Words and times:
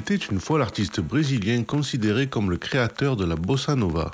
Était 0.00 0.16
une 0.16 0.40
fois 0.40 0.58
l'artiste 0.58 0.98
brésilien 1.00 1.62
considéré 1.62 2.26
comme 2.26 2.48
le 2.48 2.56
créateur 2.56 3.16
de 3.16 3.26
la 3.26 3.36
bossa 3.36 3.74
nova. 3.74 4.10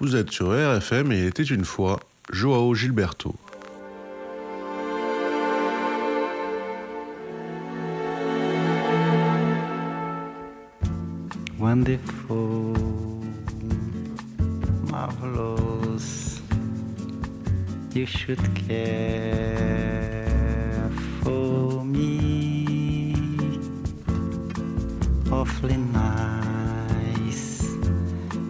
Vous 0.00 0.16
êtes 0.16 0.30
sur 0.30 0.46
RFM 0.46 1.12
et 1.12 1.18
il 1.18 1.26
était 1.26 1.42
une 1.42 1.66
fois 1.66 2.00
Joao 2.32 2.74
Gilberto. 2.74 3.34
Wonderful, 11.58 12.72
marvelous. 14.90 16.40
You 17.92 18.06
should 18.06 18.40
care 18.66 20.07
Awfully 25.40 25.76
nice. 25.76 27.62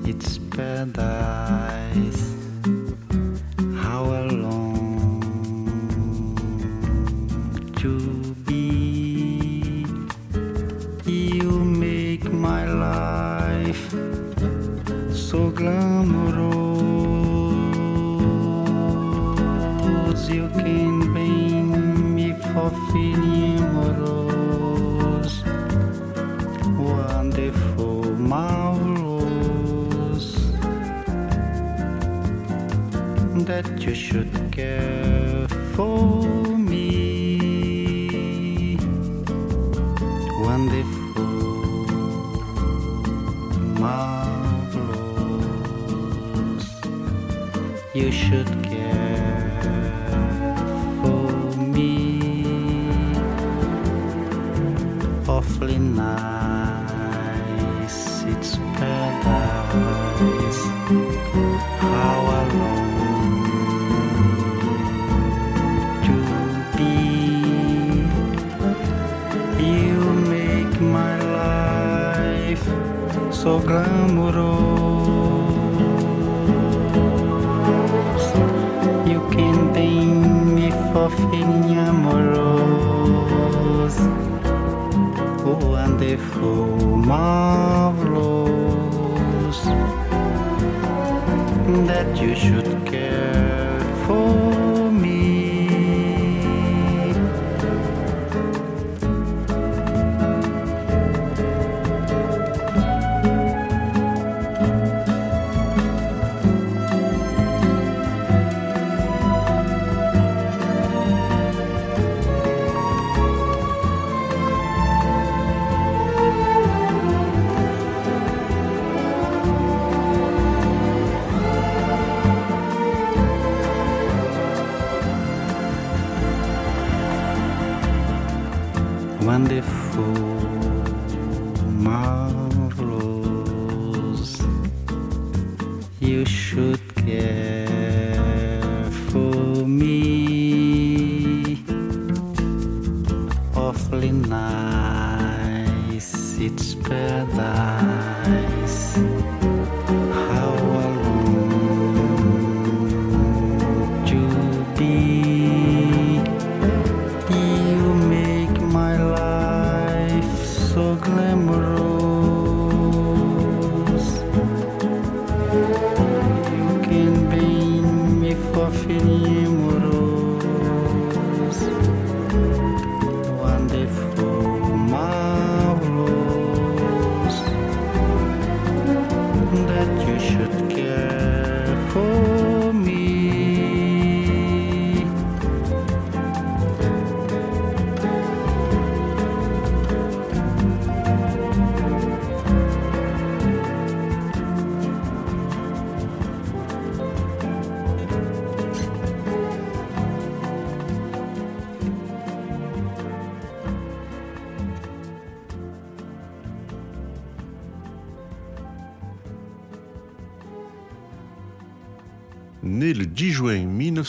It's 0.07 0.39
paradise. 0.39 2.23
How 3.77 4.05
I 4.11 4.23
long 4.23 5.21
to 7.77 7.93
be. 8.47 9.85
You 11.05 11.51
make 11.61 12.33
my 12.33 12.65
life 12.65 13.91
so 15.13 15.51
glamorous. 15.51 15.88
You 33.89 33.95
should 33.95 34.53
care 34.53 35.49
for 35.75 36.23
me. 36.59 37.97
Wonderful, 40.43 41.25
marvelous. 43.81 44.69
You 47.95 48.13
should 48.13 48.63
care 48.63 48.78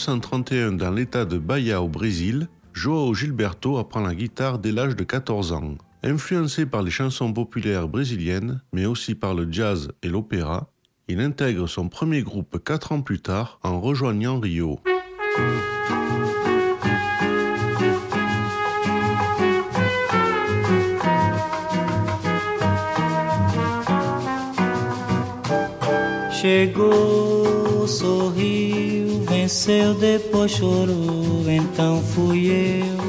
1931 0.00 0.72
dans 0.72 0.90
l'État 0.90 1.26
de 1.26 1.36
Bahia 1.36 1.82
au 1.82 1.88
Brésil, 1.88 2.48
João 2.72 3.12
Gilberto 3.12 3.76
apprend 3.76 4.00
la 4.00 4.14
guitare 4.14 4.58
dès 4.58 4.72
l'âge 4.72 4.96
de 4.96 5.04
14 5.04 5.52
ans. 5.52 5.74
Influencé 6.02 6.64
par 6.64 6.82
les 6.82 6.90
chansons 6.90 7.34
populaires 7.34 7.86
brésiliennes, 7.86 8.62
mais 8.72 8.86
aussi 8.86 9.14
par 9.14 9.34
le 9.34 9.52
jazz 9.52 9.92
et 10.02 10.08
l'opéra, 10.08 10.70
il 11.08 11.20
intègre 11.20 11.66
son 11.66 11.90
premier 11.90 12.22
groupe 12.22 12.64
4 12.64 12.92
ans 12.92 13.02
plus 13.02 13.20
tard 13.20 13.58
en 13.62 13.78
rejoignant 13.78 14.40
Rio. 14.40 14.80
Venceu, 29.50 29.94
depois 29.94 30.52
chorou. 30.52 31.44
Então 31.48 32.00
fui 32.14 32.46
eu 32.46 33.00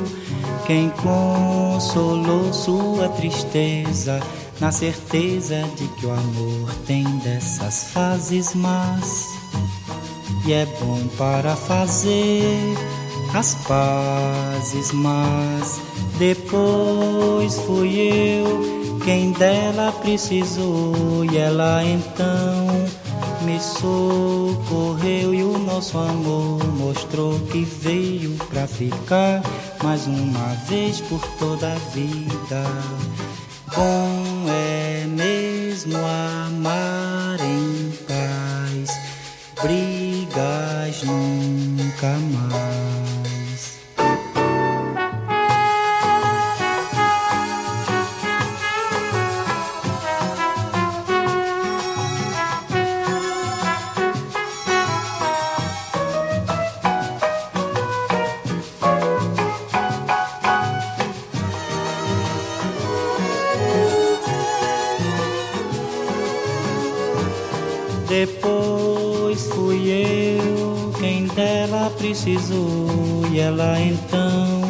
quem 0.65 0.89
consolou 0.89 2.51
sua 2.51 3.09
tristeza, 3.09 4.19
na 4.59 4.71
certeza 4.71 5.61
de 5.75 5.87
que 5.87 6.05
o 6.05 6.11
amor 6.11 6.73
tem 6.87 7.03
dessas 7.19 7.91
fases 7.91 8.55
más. 8.55 9.27
E 10.45 10.53
é 10.53 10.65
bom 10.79 11.07
para 11.17 11.55
fazer 11.55 12.75
as 13.35 13.53
pazes, 13.67 14.91
mas 14.91 15.79
depois 16.17 17.55
fui 17.59 17.99
eu 17.99 18.99
quem 19.03 19.31
dela 19.31 19.91
precisou 19.91 21.25
e 21.31 21.37
ela 21.37 21.83
então 21.83 23.00
me 23.43 23.59
socorreu 23.59 25.33
e 25.33 25.43
o 25.43 25.57
nosso 25.57 25.97
amor 25.97 26.63
mostrou 26.73 27.39
que 27.39 27.63
veio 27.63 28.35
pra 28.49 28.67
ficar 28.67 29.41
mais 29.83 30.05
uma 30.07 30.53
vez 30.67 31.01
por 31.01 31.19
toda 31.39 31.71
a 31.71 31.75
vida. 31.93 32.63
Bom 33.75 34.45
é 34.49 35.05
mesmo 35.07 35.97
amar 35.97 37.39
em 37.39 37.91
paz, 38.07 38.89
brigas 39.61 41.03
nunca 41.03 42.09
mais. 42.09 42.70
Precisou 72.11 73.25
e 73.31 73.39
ela 73.39 73.79
então 73.79 74.61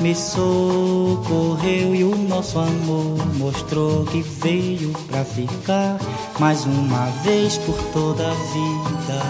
me 0.00 0.14
socorreu 0.14 1.94
e 1.94 2.02
o 2.02 2.16
nosso 2.16 2.58
amor 2.58 3.16
mostrou 3.36 4.04
que 4.06 4.20
veio 4.22 4.92
pra 5.08 5.24
ficar 5.24 5.98
mais 6.38 6.64
uma 6.64 7.06
vez 7.22 7.58
por 7.58 7.76
toda 7.92 8.28
a 8.28 8.34
vida. 8.34 9.22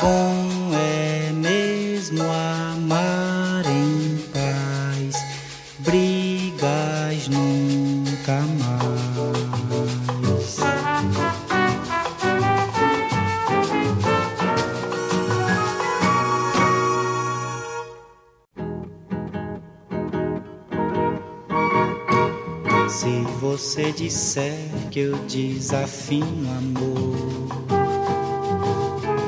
Bom 0.00 0.43
você 23.56 23.92
disser 23.92 24.58
que 24.90 24.98
eu 24.98 25.16
desafino 25.28 26.50
amor, 26.58 27.46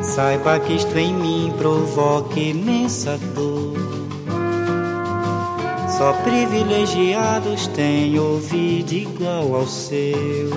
saiba 0.03 0.59
que 0.59 0.73
isto 0.73 0.99
em 0.99 1.15
mim 1.15 1.55
provoca 1.57 2.41
imensa 2.41 3.17
dor. 3.37 3.77
Só 5.97 6.13
privilegiados 6.25 7.69
têm 7.69 8.19
ouvido 8.19 8.91
igual 8.95 9.55
ao 9.55 9.67
seu. 9.69 10.51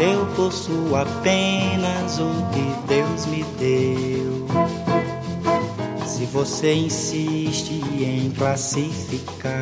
Eu 0.00 0.26
possuo 0.34 0.96
apenas 0.96 2.18
o 2.18 2.32
que 2.52 2.88
Deus 2.88 3.26
me 3.26 3.44
deu. 3.60 4.44
Se 6.04 6.24
você 6.24 6.74
insiste 6.74 7.80
em 8.00 8.28
classificar 8.36 9.61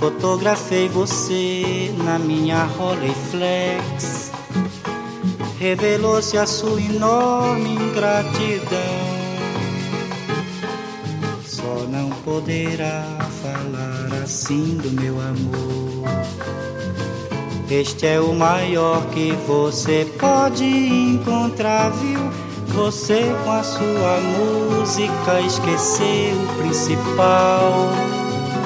Fotografei 0.00 0.88
você 0.88 1.94
na 1.98 2.18
minha 2.18 2.64
Rolleiflex. 2.64 4.32
Revelou-se 5.58 6.38
a 6.38 6.46
sua 6.46 6.80
enorme 6.80 7.74
ingratidão. 7.74 8.70
Só 11.44 11.84
não 11.90 12.08
poderá 12.24 13.04
falar 13.42 14.22
assim 14.22 14.78
do 14.78 14.90
meu 14.90 15.20
amor. 15.20 16.08
Este 17.70 18.06
é 18.06 18.18
o 18.18 18.32
maior 18.32 19.04
que 19.10 19.32
você 19.46 20.10
pode 20.18 20.64
encontrar, 20.64 21.90
viu? 21.90 22.20
Você 22.68 23.20
com 23.44 23.52
a 23.52 23.62
sua 23.62 24.18
música 24.22 25.42
esqueceu 25.42 26.36
o 26.36 26.62
principal 26.62 28.19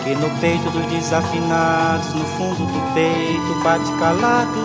que 0.05 0.15
no 0.15 0.29
peito 0.39 0.71
dos 0.71 0.87
desafinados, 0.93 2.15
no 2.15 2.25
fundo 2.37 2.67
do 2.67 2.95
peito 2.95 3.63
bate 3.65 3.91
calado. 3.99 4.61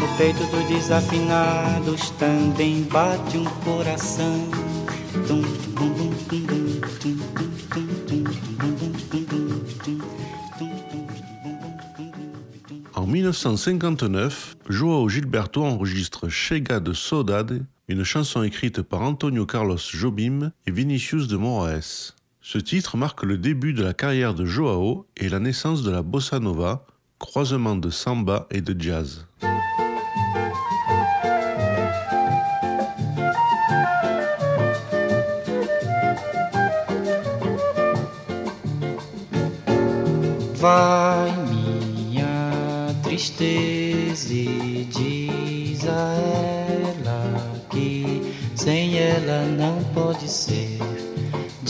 No 0.00 0.18
peito 0.18 0.44
dos 0.46 0.64
desafinados 0.66 2.10
também 2.18 2.82
bate 2.82 3.38
um 3.38 3.44
coração. 3.64 4.48
En 12.96 13.06
1959, 13.06 14.56
Joao 14.68 15.08
Gilberto 15.08 15.64
enregistre 15.64 16.28
Chega 16.28 16.80
de 16.80 16.94
Saudade, 16.96 17.62
une 17.88 18.04
chanson 18.04 18.42
écrite 18.42 18.82
par 18.82 19.02
Antonio 19.02 19.46
Carlos 19.46 19.90
Jobim 19.92 20.50
et 20.66 20.72
Vinicius 20.72 21.28
de 21.28 21.36
Moraes. 21.36 22.14
Ce 22.44 22.58
titre 22.58 22.96
marque 22.96 23.22
le 23.22 23.38
début 23.38 23.72
de 23.72 23.84
la 23.84 23.94
carrière 23.94 24.34
de 24.34 24.44
Joao 24.44 25.06
et 25.16 25.28
la 25.28 25.38
naissance 25.38 25.84
de 25.84 25.92
la 25.92 26.02
bossa 26.02 26.40
nova, 26.40 26.84
croisement 27.20 27.76
de 27.76 27.88
samba 27.88 28.48
et 28.50 28.60
de 28.60 28.74
jazz. 28.78 29.24
Vai 40.56 41.32
minha 41.48 42.92
tristeza 43.04 44.34
diz 44.90 45.86
a 45.86 46.14
ela 46.74 47.60
que 47.70 48.20
sem 48.56 48.98
ela 48.98 49.44
não 49.46 49.82
pode 49.94 50.28
ser. 50.28 51.11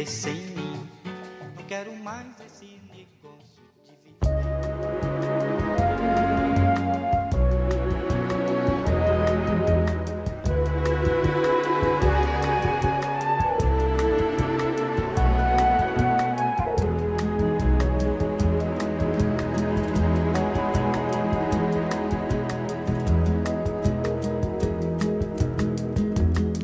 viver 0.00 0.06
sem 0.06 0.34
mim. 0.34 0.88
Não 1.56 1.64
quero 1.66 1.94
mais 1.96 2.26
esse 2.46 2.80
negócio 2.90 3.62
de. 3.84 4.14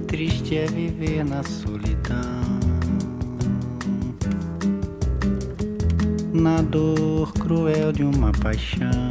Triste 0.06 0.56
é 0.56 0.66
viver 0.66 1.24
na 1.24 1.42
solidão, 1.42 1.75
na 6.36 6.60
dor 6.60 7.32
cruel 7.32 7.92
de 7.92 8.04
uma 8.04 8.30
paixão. 8.32 9.10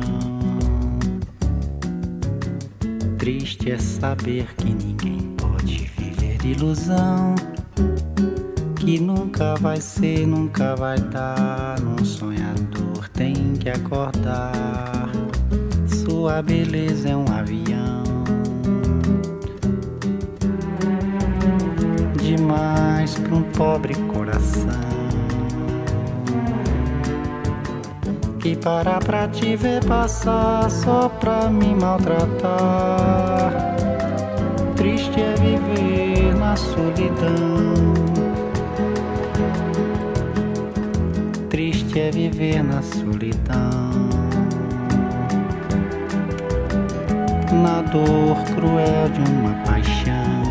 Triste 3.17 3.72
é 3.72 3.77
saber 3.77 4.48
que 4.55 4.65
ninguém 4.65 5.36
pode 5.36 5.91
viver 5.98 6.38
de 6.38 6.51
ilusão, 6.51 7.36
que 8.75 9.00
nunca 9.00 9.55
vai 9.55 9.82
ser, 9.82 10.27
nunca 10.27 10.75
vai 10.75 11.00
dar. 11.00 11.79
Num 11.82 12.05
sonhador 12.05 13.10
tem 13.13 13.53
que 13.53 13.70
acordar. 13.70 15.10
Sua 15.88 16.41
beleza 16.41 17.10
é 17.10 17.15
um 17.15 17.25
avião. 17.34 18.05
demais 22.36 23.15
para 23.15 23.36
um 23.36 23.44
pobre 23.44 23.94
que 28.45 28.55
para 28.55 28.99
pra 28.99 29.27
te 29.27 29.55
ver 29.55 29.83
passar 29.85 30.69
só 30.69 31.09
pra 31.09 31.49
me 31.49 31.73
maltratar. 31.73 33.51
Triste 34.75 35.19
é 35.19 35.33
viver 35.33 36.35
na 36.35 36.55
solidão. 36.55 37.73
Triste 41.49 41.99
é 41.99 42.11
viver 42.11 42.63
na 42.63 42.83
solidão. 42.83 44.09
Na 47.63 47.81
dor 47.81 48.37
cruel 48.53 49.09
de 49.09 49.21
uma 49.31 49.55
paixão. 49.65 50.43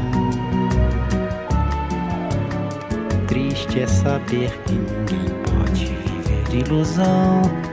Triste 3.28 3.82
é 3.82 3.86
saber 3.86 4.50
que 4.66 4.72
ninguém 4.72 5.30
pode 5.44 5.86
viver 5.86 6.42
de 6.50 6.58
ilusão. 6.58 7.63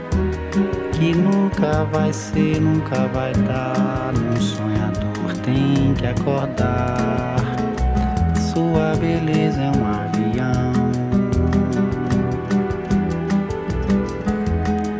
Que 1.02 1.16
nunca 1.16 1.82
vai 1.90 2.12
ser, 2.12 2.60
nunca 2.60 3.08
vai 3.08 3.32
dar. 3.32 4.12
Num 4.12 4.40
sonhador 4.40 5.36
tem 5.44 5.92
que 5.94 6.06
acordar. 6.06 7.38
Sua 8.36 8.94
beleza 9.00 9.62
é 9.62 9.72
um 9.76 9.84
avião. 9.84 10.72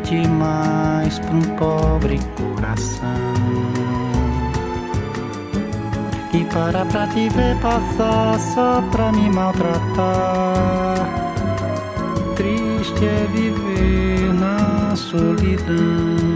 Demais 0.02 1.20
para 1.20 1.34
um 1.36 1.42
pobre 1.56 2.18
coração. 2.36 3.06
Que 6.32 6.44
para 6.46 6.84
pra 6.84 7.06
te 7.06 7.28
ver 7.28 7.56
passar 7.60 8.40
só 8.40 8.82
pra 8.90 9.12
me 9.12 9.30
maltratar. 9.30 11.06
Triste 12.34 13.04
é 13.04 13.28
viver 13.30 14.21
solidão. 14.96 16.31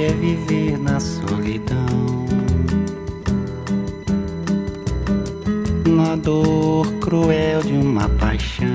Triste 0.00 0.02
é 0.02 0.12
viver 0.14 0.78
na 0.78 0.98
solidão, 0.98 1.76
na 5.86 6.16
dor 6.16 6.86
cruel 7.00 7.60
de 7.62 7.74
uma 7.74 8.08
paixão. 8.08 8.66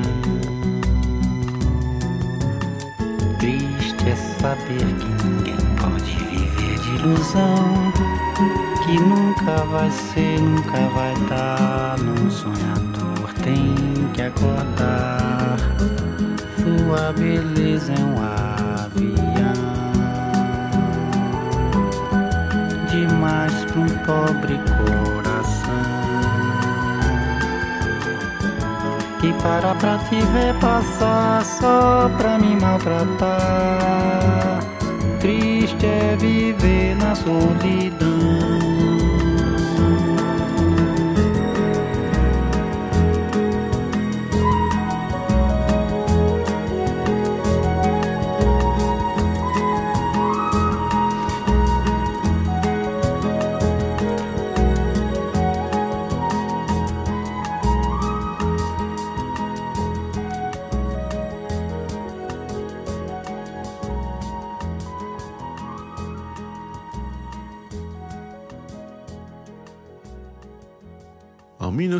Triste 3.39 4.07
é 4.07 4.15
saber 4.15 4.85
que 4.99 5.25
ninguém 5.25 5.57
pode 5.79 6.15
viver 6.29 6.79
de 6.79 6.95
ilusão, 6.95 7.91
que 8.83 8.99
nunca 8.99 9.63
vai 9.71 9.89
ser, 9.89 10.39
nunca 10.39 10.87
vai 10.89 11.13
dar. 11.27 11.97
Num 11.97 12.29
sonhador 12.29 13.33
tem 13.43 13.73
que 14.13 14.21
acordar. 14.21 15.57
Sua 16.57 17.11
beleza 17.13 17.93
é 17.93 17.99
um 17.99 18.21
avião. 18.21 19.34
Demais 23.25 23.65
para 23.65 23.79
um 23.81 23.87
pobre 24.05 24.59
coração 24.77 25.71
que 29.19 29.33
para 29.41 29.73
pra 29.75 29.97
te 29.97 30.21
ver 30.21 30.53
passar 30.59 31.43
só 31.43 32.09
pra 32.17 32.37
me 32.37 32.55
maltratar. 32.55 33.29
Triste 35.19 35.85
é 35.85 36.15
viver 36.19 36.95
na 36.97 37.15
solidão. 37.15 38.04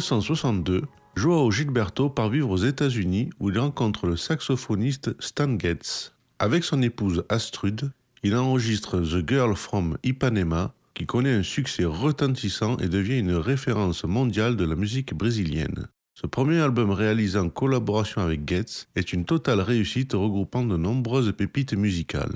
1962, 0.06 0.84
Joao 1.16 1.50
Gilberto 1.50 2.10
part 2.10 2.30
vivre 2.30 2.52
aux 2.52 2.58
États-Unis 2.58 3.32
où 3.40 3.50
il 3.50 3.58
rencontre 3.58 4.06
le 4.06 4.16
saxophoniste 4.16 5.16
Stan 5.20 5.58
Getz. 5.58 6.14
Avec 6.38 6.64
son 6.64 6.84
épouse 6.84 7.24
Astrud, 7.30 7.92
il 8.22 8.36
enregistre 8.36 9.00
The 9.00 9.28
Girl 9.28 9.56
from 9.56 9.98
Ipanema, 10.04 10.76
qui 10.94 11.08
connaît 11.08 11.34
un 11.34 11.42
succès 11.42 11.86
retentissant 11.86 12.78
et 12.78 12.88
devient 12.88 13.18
une 13.18 13.34
référence 13.34 14.04
mondiale 14.04 14.56
de 14.56 14.66
la 14.66 14.76
musique 14.76 15.16
brésilienne. 15.16 15.88
Ce 16.14 16.28
premier 16.28 16.60
album 16.60 16.92
réalisé 16.92 17.40
en 17.40 17.50
collaboration 17.50 18.22
avec 18.22 18.48
Getz 18.48 18.88
est 18.96 19.12
une 19.12 19.26
totale 19.26 19.60
réussite 19.60 20.14
regroupant 20.14 20.64
de 20.64 20.78
nombreuses 20.78 21.34
pépites 21.36 21.74
musicales. 21.74 22.36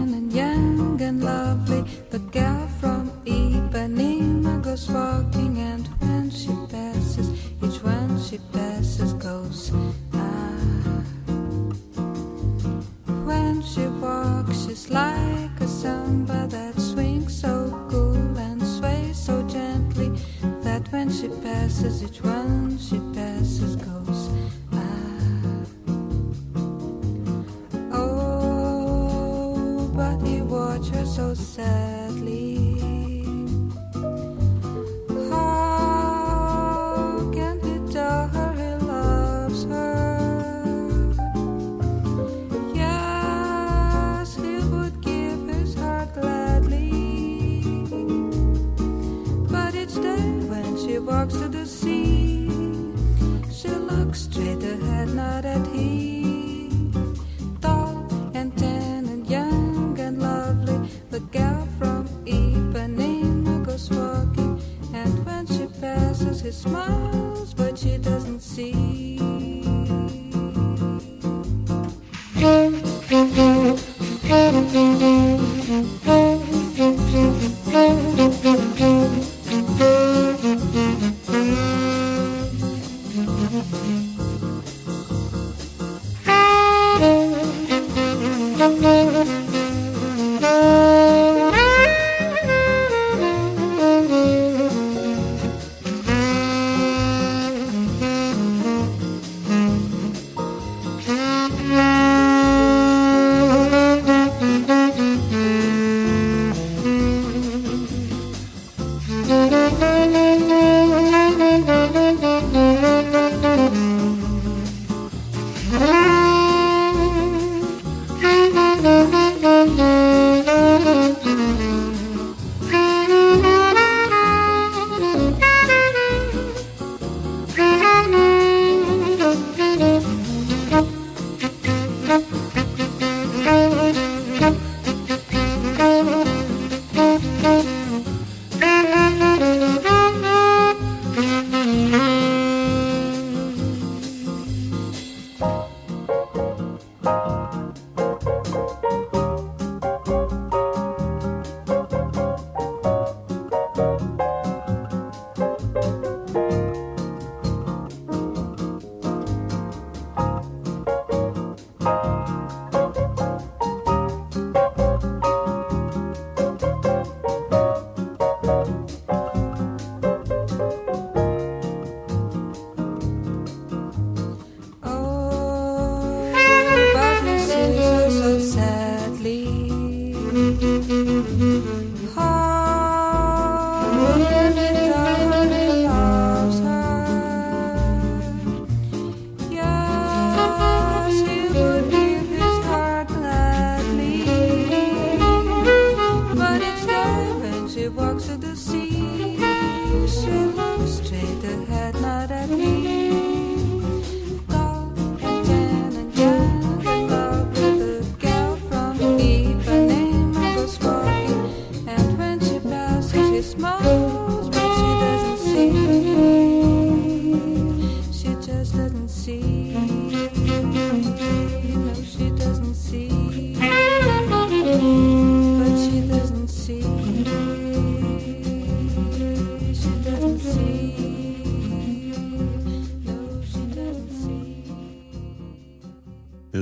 she 21.21 21.27
passes, 21.27 22.01
each 22.01 22.23
one 22.23 22.79
she 22.79 22.97
passes 23.13 23.75
goes. 23.75 24.00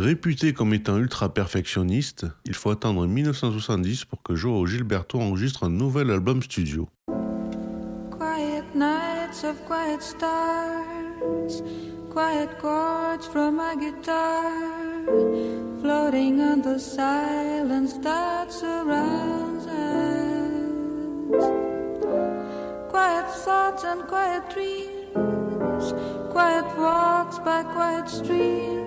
Réputé 0.10 0.54
comme 0.54 0.74
étant 0.74 0.98
ultra 0.98 1.32
perfectionniste, 1.32 2.26
il 2.44 2.56
faut 2.56 2.72
attendre 2.72 3.06
1970 3.06 4.06
pour 4.06 4.24
que 4.24 4.34
Joao 4.34 4.66
Gilberto 4.66 5.20
enregistre 5.20 5.66
un 5.66 5.70
nouvel 5.70 6.10
album 6.10 6.42
studio. 6.42 6.90
Quiet 8.10 8.64
nights 8.74 9.44
of 9.44 9.64
quiet 9.68 10.02
stars, 10.02 11.62
quiet 12.10 12.50
chords 12.60 13.28
from 13.32 13.58
my 13.58 13.76
guitar, 13.80 14.50
floating 15.80 16.42
on 16.42 16.64
the 16.64 16.80
silence 16.80 18.00
that 18.02 18.52
surrounds 18.52 19.68
us. 19.68 20.50
Quiet 22.90 23.30
thoughts 23.46 23.84
and 23.84 24.08
quiet 24.08 24.42
dreams, 24.52 25.94
quiet 26.32 26.66
walks 26.80 27.38
by 27.46 27.62
quiet 27.62 28.10
streams, 28.10 28.79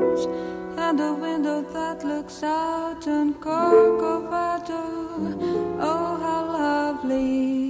and 0.00 1.00
a 1.00 1.12
window 1.12 1.62
that 1.72 2.04
looks 2.04 2.42
out 2.42 3.06
on 3.06 3.34
Corcovado. 3.34 4.82
Oh, 5.80 6.16
how 6.22 6.44
lovely! 6.46 7.69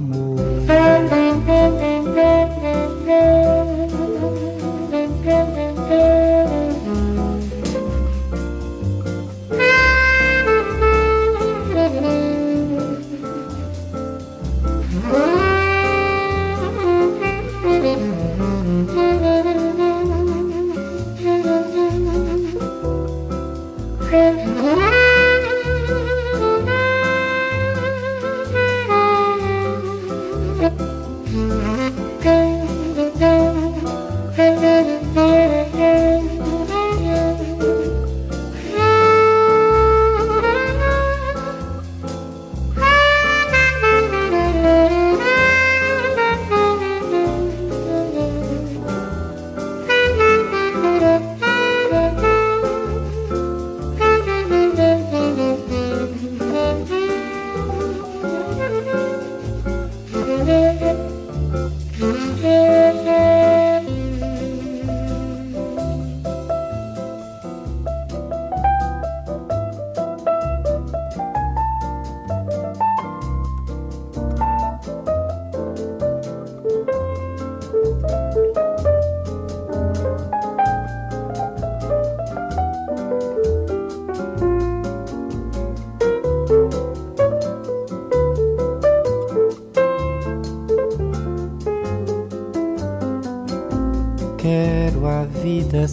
Quero 0.71 1.20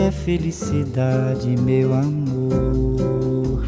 é 0.00 0.10
felicidade, 0.10 1.48
meu 1.58 1.92
amor. 1.92 3.60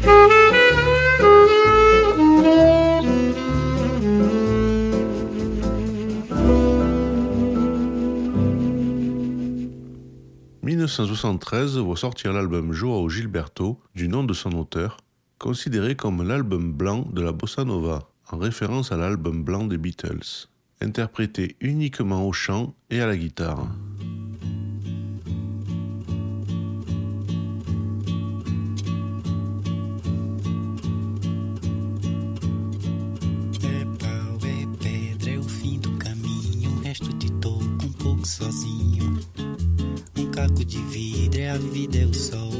En 10.61 10.65
1973 10.65 11.77
voit 11.77 11.97
sortir 11.97 12.33
l'album 12.33 12.73
Joao 12.73 13.07
Gilberto, 13.09 13.79
du 13.93 14.07
nom 14.07 14.23
de 14.23 14.33
son 14.33 14.53
auteur, 14.53 14.97
considéré 15.37 15.95
comme 15.95 16.27
l'album 16.27 16.73
blanc 16.73 17.07
de 17.13 17.21
la 17.21 17.31
bossa 17.31 17.63
nova, 17.63 18.09
en 18.31 18.37
référence 18.37 18.91
à 18.91 18.97
l'album 18.97 19.43
blanc 19.43 19.65
des 19.65 19.77
Beatles, 19.77 20.47
interprété 20.81 21.57
uniquement 21.61 22.27
au 22.27 22.33
chant 22.33 22.73
et 22.89 23.01
à 23.01 23.07
la 23.07 23.17
guitare. 23.17 23.67
sozinho. 38.25 39.19
Um 40.17 40.31
caco 40.31 40.63
de 40.65 40.77
vidro 40.83 41.39
é 41.39 41.49
a 41.49 41.57
vida, 41.57 41.97
é 41.97 42.05
o 42.05 42.13
sol. 42.13 42.51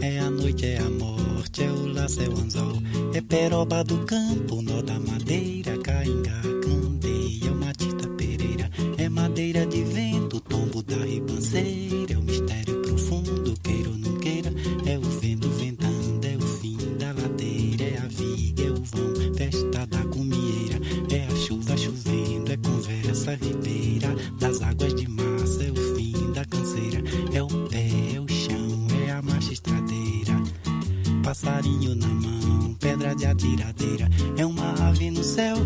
É 0.00 0.18
a 0.18 0.30
noite, 0.30 0.66
é 0.66 0.78
a 0.78 0.90
morte, 0.90 1.62
é 1.62 1.70
o 1.70 1.86
laço, 1.92 2.20
é 2.20 2.28
o 2.28 2.38
anzol. 2.38 2.82
É 3.14 3.20
peroba 3.20 3.84
do 3.84 3.98
campo, 4.04 4.62
nó 4.62 4.82
da 4.82 4.98
madeira, 4.98 5.78
caingá, 5.78 6.40
candeia, 6.62 7.52
matita 7.52 8.08
pereira. 8.08 8.70
É 8.98 9.08
madeira 9.08 9.66
de 9.66 9.82
vento, 9.84 10.40
tombo 10.40 10.82
da 10.82 10.96
ribanceira. 10.96 12.03
de 33.14 33.26
atiradeira. 33.26 34.08
É 34.36 34.44
uma 34.44 34.72
ave 34.88 35.10
no 35.10 35.22
céu, 35.22 35.56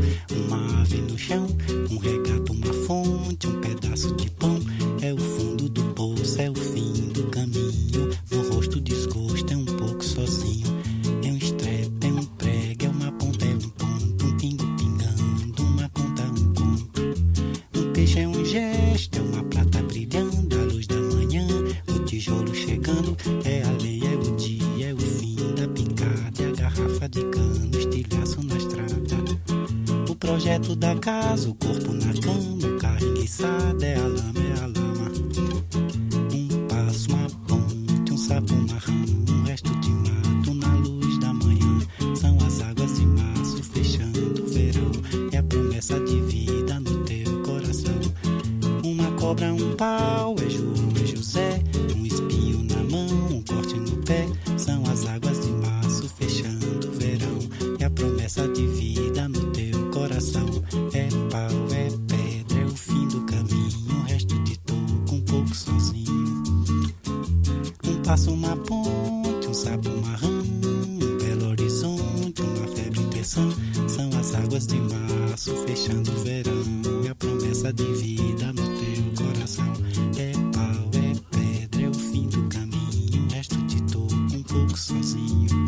sozinho 84.78 85.66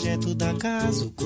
projeto 0.00 0.34
da 0.34 0.54
casa. 0.54 1.19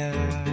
yeah. 0.00 0.49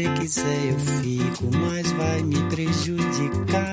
você 0.00 0.14
quiser 0.20 0.70
eu 0.70 0.78
fico, 0.78 1.50
mas 1.56 1.90
vai 1.92 2.22
me 2.22 2.42
prejudicar. 2.48 3.69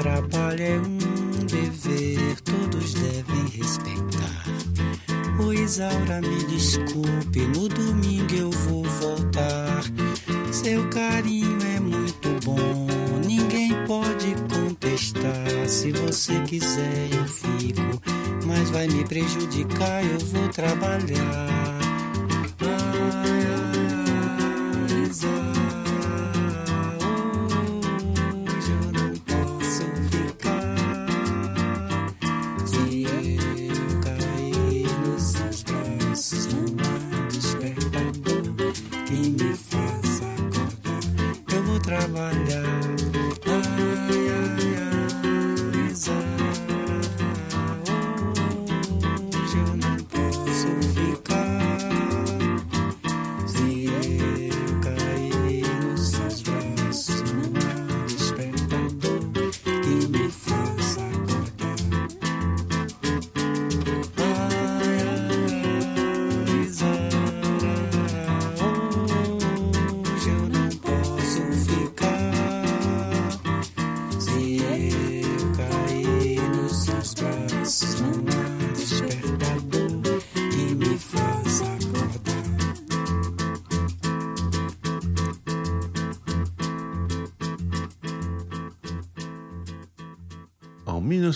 trabalho 0.00 0.62
é 0.62 0.78
um 0.78 1.44
dever, 1.44 2.40
todos 2.40 2.94
devem 2.94 3.46
respeitar. 3.48 4.44
O 5.38 5.52
Isaura, 5.52 6.22
me 6.22 6.44
desculpe, 6.44 7.40
no 7.54 7.68
domingo 7.68 8.34
eu 8.34 8.50
vou 8.50 8.84
voltar. 8.84 9.82
Seu 10.50 10.88
carinho 10.88 11.58
é 11.76 11.80
muito 11.80 12.28
bom, 12.44 12.86
ninguém 13.26 13.72
pode 13.86 14.34
contestar. 14.52 15.68
Se 15.68 15.92
você 15.92 16.40
quiser, 16.44 17.08
eu 17.12 17.26
fico, 17.26 18.02
mas 18.46 18.70
vai 18.70 18.88
me 18.88 19.04
prejudicar, 19.04 20.02
eu 20.02 20.18
vou 20.18 20.48
trabalhar. 20.48 21.78
Ai, 22.62 23.46
ai. 23.54 23.59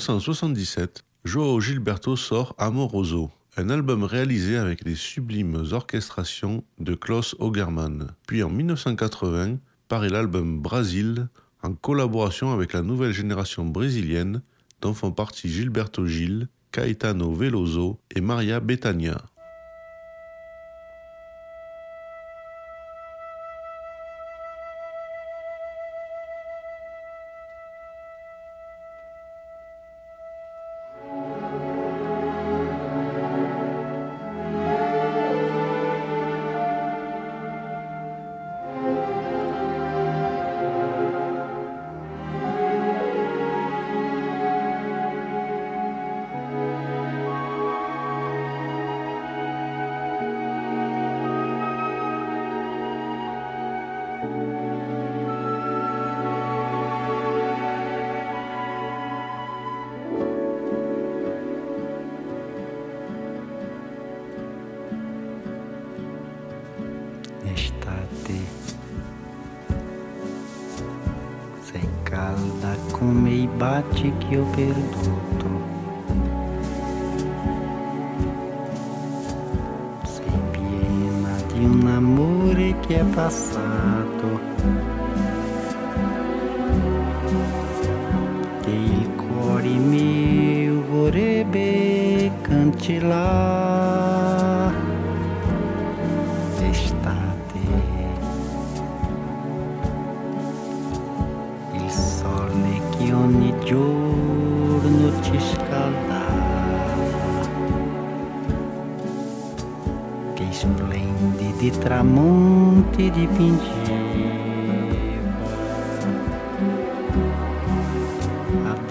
1977, 0.05 1.03
Joao 1.25 1.61
Gilberto 1.63 2.15
sort 2.15 2.55
Amoroso, 2.59 3.31
un 3.57 3.71
album 3.71 4.05
réalisé 4.05 4.59
avec 4.59 4.85
les 4.85 4.97
sublimes 4.97 5.65
orchestrations 5.73 6.63
de 6.79 6.95
Klaus 6.95 7.35
Ogerman. 7.39 8.09
Puis 8.27 8.43
en 8.43 8.51
1980, 8.51 9.57
paraît 9.89 10.11
l'album 10.11 10.61
Brasil, 10.61 11.29
en 11.63 11.73
collaboration 11.73 12.53
avec 12.53 12.75
la 12.75 12.83
nouvelle 12.83 13.13
génération 13.13 13.65
brésilienne, 13.65 14.43
dont 14.83 14.93
font 14.93 15.11
partie 15.11 15.49
Gilberto 15.49 16.07
Gil, 16.07 16.49
Caetano 16.71 17.33
Veloso 17.33 17.99
et 18.15 18.21
Maria 18.21 18.61
Betania. 18.61 19.23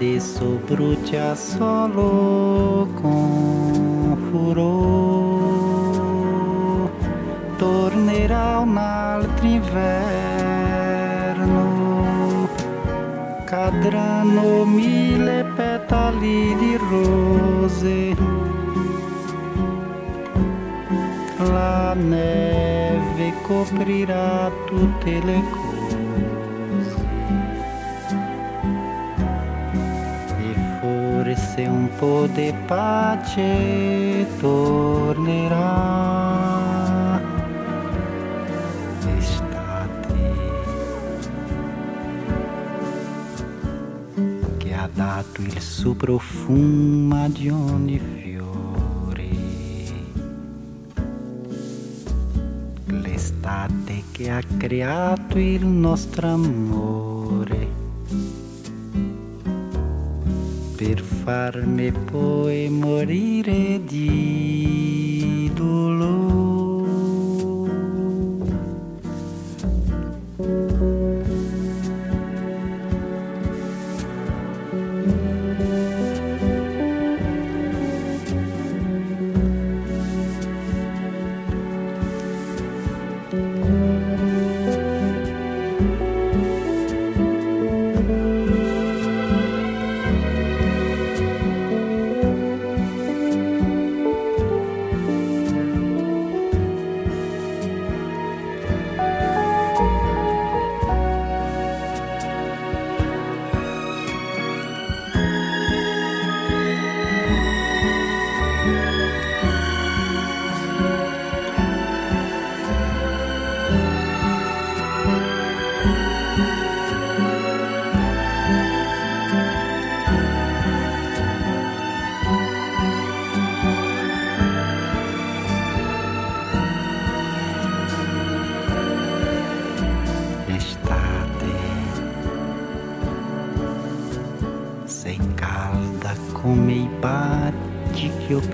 Adesso 0.04 0.60
brucia 0.66 1.34
solo 1.34 2.86
con 2.92 4.28
furore, 4.30 5.48
tornerà 7.56 8.58
un 8.58 8.76
altro 8.76 9.46
inverno 9.46 10.42
cadranno 13.46 14.66
mille 14.66 15.42
petali 15.56 16.54
di 16.54 16.76
rose. 16.76 18.14
La 21.50 21.94
neve 21.94 23.32
coprirà 23.40 24.50
tutte 24.66 25.20
le. 25.24 25.63
Forse 32.04 32.20
un 32.20 32.26
po' 32.26 32.26
di 32.32 32.52
pace 32.66 34.26
tornerà. 34.38 35.62
Che 44.58 44.74
ha 44.74 44.88
dato 44.92 45.40
il 45.40 45.60
suo 45.60 45.94
profumo 45.94 47.28
di 47.28 47.48
ogni 47.48 47.98
fiore. 47.98 48.42
L'estate 52.86 54.02
che 54.12 54.30
ha 54.30 54.42
creato 54.58 55.38
il 55.38 55.64
nostro 55.66 56.28
amore. 56.28 57.13
Farmi 61.24 61.90
poi 61.90 62.68
morire 62.68 63.80
di 63.82 65.50
dolore. 65.54 66.03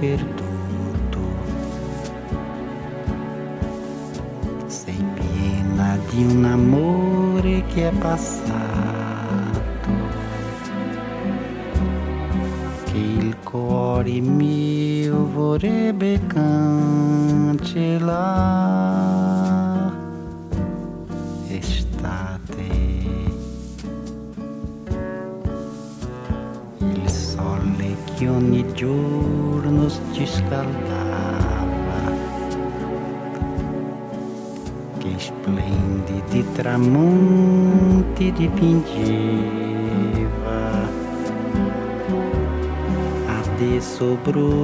Perduto. 0.00 1.20
Sei 4.66 5.04
piena 5.14 5.98
di 6.08 6.24
un 6.24 6.44
amore 6.44 7.64
che 7.66 7.88
è 7.88 7.92
passato. 7.92 8.39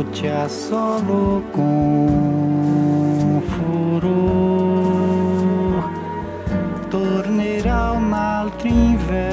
Brucia 0.06 0.48
solo 0.48 1.42
con 1.50 3.42
furore, 3.46 4.54
tornerà 6.88 7.90
un 7.92 8.12
altro 8.12 8.68
inverno 8.68 9.24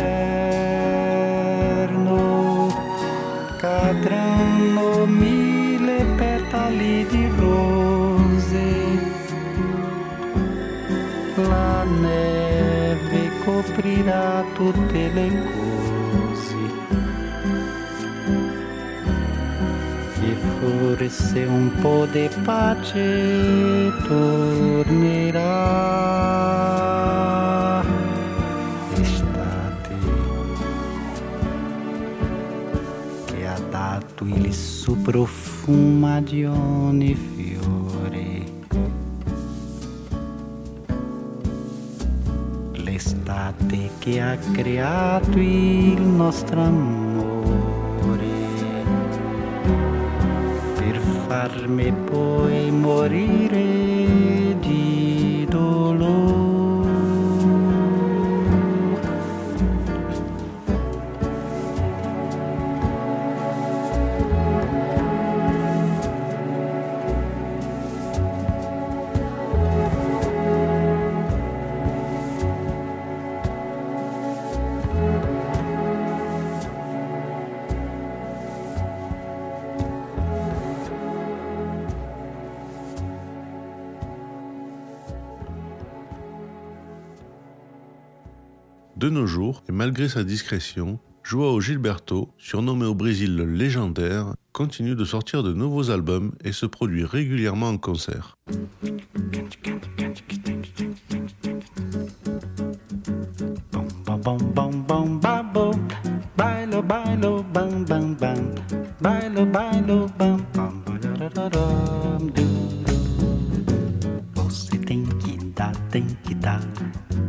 cadranno 3.57 5.05
mille 5.05 6.05
petali 6.17 7.05
di 7.07 7.27
rose. 7.37 8.71
La 11.35 11.83
neve 11.83 13.29
coprirà 13.43 14.43
tutte 14.53 15.09
le 15.13 15.27
cose. 15.29 15.92
Forse 20.63 21.43
un 21.43 21.71
po' 21.81 22.07
di 22.09 22.29
pace 22.45 23.91
tornerà. 24.07 25.41
Estate 28.95 29.95
che 33.25 33.45
ha 33.45 33.59
dato 33.69 34.23
il 34.23 34.53
suo 34.53 34.95
profumo 34.95 36.21
di 36.21 36.45
ogni 36.45 37.13
fiore. 37.13 38.43
L'estate 42.71 43.89
che 43.99 44.21
ha 44.21 44.37
creato 44.53 45.37
il 45.37 45.99
nostro 45.99 46.61
amore 46.61 47.12
fermi 51.63 51.87
e 51.87 51.93
poi 51.93 52.71
morire. 52.71 54.22
de 89.03 89.09
nos 89.09 89.27
jours, 89.27 89.63
et 89.67 89.73
malgré 89.73 90.07
sa 90.07 90.23
discrétion, 90.23 90.97
Joao 91.25 91.59
Gilberto, 91.59 92.29
surnommé 92.37 92.85
au 92.85 92.95
Brésil 92.95 93.35
le 93.35 93.43
légendaire, 93.43 94.33
continue 94.53 94.95
de 94.95 95.03
sortir 95.03 95.43
de 95.43 95.51
nouveaux 95.51 95.91
albums 95.91 96.31
et 96.45 96.53
se 96.53 96.65
produit 96.65 97.03
régulièrement 97.03 97.67
en 97.67 97.77
concert. 97.77 98.37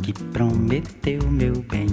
que 0.02 0.12
prometeu 0.12 1.20
meu 1.30 1.54
bem. 1.70 1.86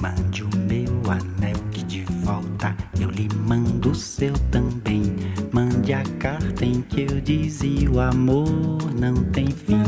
Mande 0.00 0.42
o 0.42 0.48
meu 0.68 1.10
anel 1.10 1.56
que 1.70 1.82
de 1.84 2.04
volta 2.22 2.76
eu 3.00 3.10
lhe 3.10 3.28
mando 3.46 3.90
o 3.90 3.94
seu 3.94 4.32
também. 4.50 5.02
Mande 5.52 5.92
a 5.92 6.02
carta 6.18 6.64
em 6.64 6.82
que 6.82 7.02
eu 7.02 7.20
dizia 7.20 7.90
o 7.90 8.00
amor 8.00 8.78
não 8.98 9.14
tem 9.32 9.46
fim. 9.46 9.82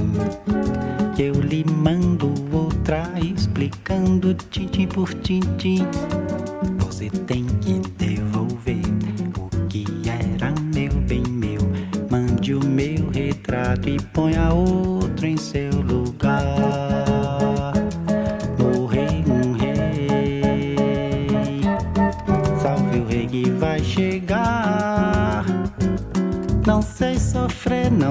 Que 1.14 1.24
eu 1.24 1.34
lhe 1.34 1.64
mando 1.64 2.32
outra 2.52 3.10
explicando 3.20 4.34
tintim 4.50 4.86
por 4.86 5.12
tintim. 5.14 5.86
Você 6.78 7.10
tem 7.10 7.44
que 7.60 7.80
devolver 7.98 8.82
o 9.38 9.66
que 9.68 9.84
era 10.08 10.52
meu 10.74 10.92
bem 11.02 11.22
meu. 11.28 11.60
Mande 12.10 12.54
o 12.54 12.64
meu 12.64 13.10
retrato 13.10 13.88
e 13.88 14.00
ponha 14.00 14.52
outro 14.52 15.26
em 15.26 15.36
seu 15.36 15.75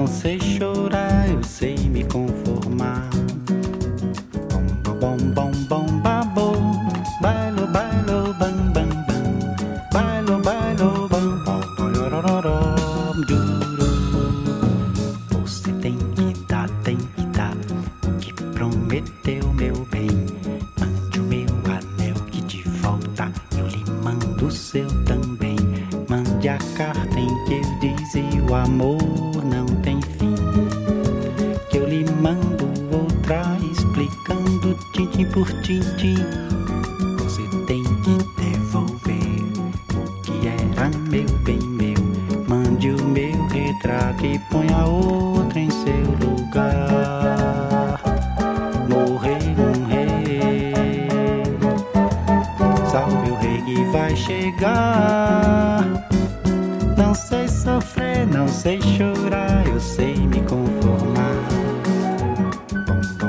não 0.06 0.12
sei. 0.12 0.35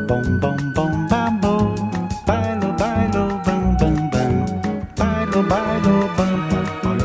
bom, 0.08 0.22
bom, 0.40 0.56
bom, 0.74 1.08
bam, 1.10 1.38
bom. 1.42 1.76
Bailo, 2.26 2.74
bailo, 2.80 3.42
bam, 3.46 3.76
bam, 3.78 4.10
bam. 4.10 4.46
Bailo, 4.98 5.44
bailo, 5.44 6.10
bam, 6.16 6.38
bam. 6.50 6.98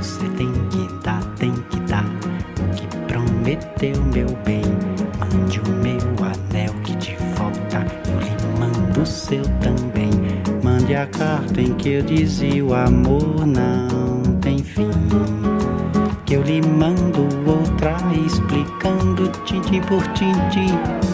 Você 0.00 0.28
tem 0.36 0.52
que 0.70 0.88
dar, 1.02 1.22
tem 1.38 1.52
que 1.52 1.80
dar. 1.80 2.04
O 2.04 2.74
que 2.74 2.86
prometeu, 3.08 4.00
meu 4.14 4.28
bem. 4.44 4.62
Mande 5.18 5.60
o 5.60 5.68
meu 5.68 5.98
anel 6.24 6.72
que 6.84 6.96
te 6.96 7.16
falta. 7.34 7.84
Eu 8.08 8.20
lhe 8.20 8.58
mando 8.58 9.02
o 9.02 9.06
seu 9.06 9.42
também. 9.60 10.10
Mande 10.62 10.94
a 10.94 11.06
carta 11.06 11.60
em 11.60 11.74
que 11.74 11.88
eu 11.90 12.02
dizia. 12.02 12.57
por 19.98 20.06
tintim 20.14 21.07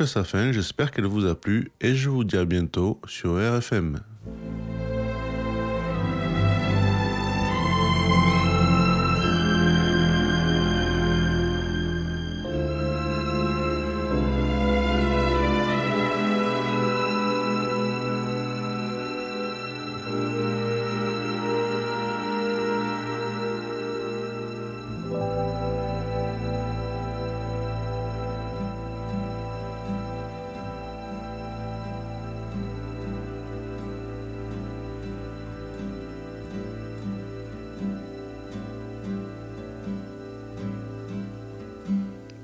à 0.00 0.06
sa 0.06 0.24
fin, 0.24 0.50
j'espère 0.50 0.90
qu'elle 0.90 1.06
vous 1.06 1.26
a 1.26 1.34
plu 1.34 1.70
et 1.80 1.94
je 1.94 2.10
vous 2.10 2.24
dis 2.24 2.36
à 2.36 2.44
bientôt 2.44 3.00
sur 3.06 3.36
RFM. 3.36 4.00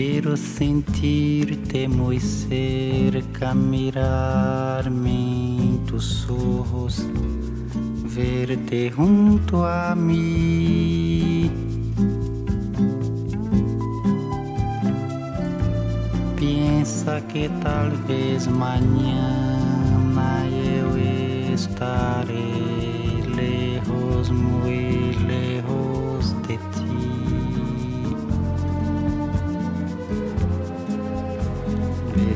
Quiero 0.00 0.36
sentirte 0.36 1.88
muy 1.88 2.20
cerca, 2.20 3.52
mirarme 3.52 5.10
en 5.10 5.84
tus 5.86 6.24
ojos, 6.30 7.04
verte 8.14 8.92
junto 8.92 9.66
a 9.66 9.96
mí. 9.96 11.50
Piensa 16.36 17.20
que 17.26 17.48
tal 17.60 17.90
vez 18.06 18.46
mañana 18.46 20.46
eu 20.48 20.96
estaré 21.52 22.36
lejos, 23.34 24.30
muy 24.30 25.07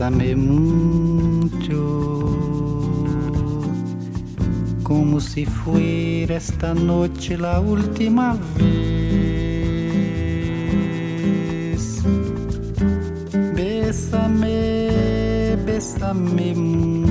Bésame 0.00 0.34
mucho, 0.34 1.76
como 4.82 5.20
si 5.20 5.44
fuera 5.44 6.36
esta 6.36 6.72
noche 6.72 7.36
la 7.36 7.60
última 7.60 8.34
vez. 8.56 8.70
Bésame, 13.54 14.88
bésame 15.66 16.54
mucho, 16.54 17.09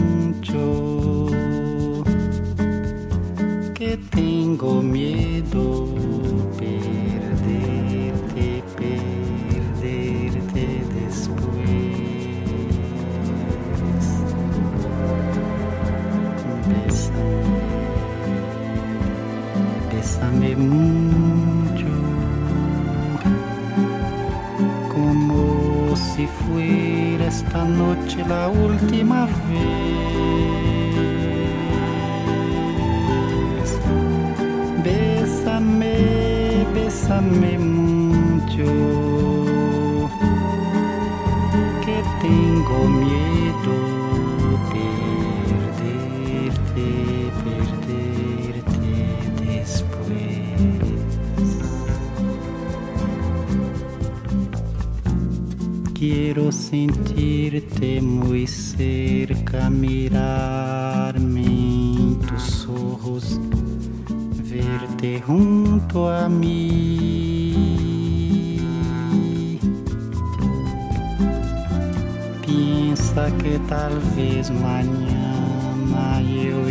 Piensa 73.10 73.38
que 73.38 73.57
tal 73.68 73.99
vez 74.16 74.51
mañana 74.51 76.22
yo 76.22 76.68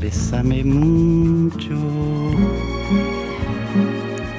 bésame 0.00 0.64
mucho, 0.64 1.76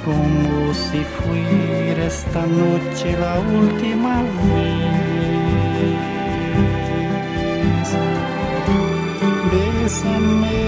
como 0.03 0.73
si 0.73 0.99
fuera 1.03 2.05
esta 2.07 2.45
noche 2.47 3.15
la 3.19 3.39
última 3.39 4.23
vez. 4.23 5.06
Bésame, 10.07 10.66